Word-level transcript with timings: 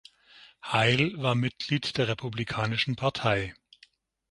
Heil 0.65 1.13
war 1.21 1.35
Mitglied 1.35 1.95
der 1.99 2.07
Republikanischen 2.07 2.95
Partei. 2.95 3.53